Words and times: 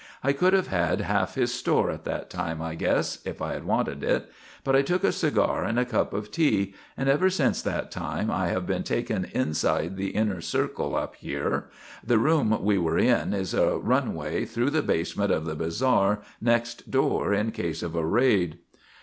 I 0.23 0.33
could 0.33 0.53
have 0.53 0.65
had 0.65 1.01
half 1.01 1.35
his 1.35 1.53
store 1.53 1.91
at 1.91 2.05
that 2.05 2.31
time, 2.31 2.59
I 2.59 2.73
guess, 2.73 3.19
if 3.23 3.39
I 3.39 3.53
had 3.53 3.65
wanted 3.65 4.01
it. 4.03 4.31
But 4.63 4.75
I 4.75 4.81
took 4.81 5.03
a 5.03 5.11
cigar 5.11 5.63
and 5.63 5.77
a 5.77 5.85
cup 5.85 6.11
of 6.11 6.31
tea, 6.31 6.73
and 6.97 7.07
ever 7.07 7.29
since 7.29 7.61
that 7.61 7.91
time 7.91 8.31
I 8.31 8.47
have 8.47 8.65
been 8.65 8.81
taken 8.81 9.25
inside 9.25 9.97
the 9.97 10.07
inner 10.09 10.41
circle 10.41 10.95
up 10.95 11.17
here. 11.17 11.69
The 12.03 12.17
room 12.17 12.63
we 12.63 12.79
were 12.79 12.97
in 12.97 13.31
is 13.31 13.53
a 13.53 13.77
runway 13.77 14.43
through 14.45 14.71
the 14.71 14.81
basement 14.81 15.31
of 15.31 15.45
the 15.45 15.53
bazaar 15.55 16.21
next 16.41 16.89
door 16.89 17.31
in 17.31 17.51
case 17.51 17.83
of 17.83 17.95
a 17.95 18.03
raid. 18.03 18.57